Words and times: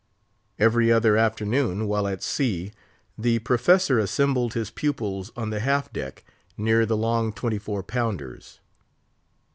Every 0.57 0.91
other 0.91 1.15
afternoon, 1.15 1.85
while 1.87 2.07
at 2.07 2.23
sea, 2.23 2.71
the 3.19 3.37
Professor 3.37 3.99
assembled 3.99 4.55
his 4.55 4.71
pupils 4.71 5.31
on 5.37 5.51
the 5.51 5.59
half 5.59 5.93
deck, 5.93 6.23
near 6.57 6.87
the 6.87 6.97
long 6.97 7.31
twenty 7.31 7.59
four 7.59 7.83
pounders. 7.83 8.59